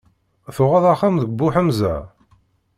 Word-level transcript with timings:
Tuɣeḍ 0.55 0.83
axxam 0.93 1.15
deg 1.19 1.29
Buḥemza? 1.37 1.95